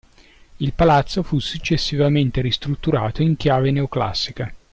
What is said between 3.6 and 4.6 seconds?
neoclassica.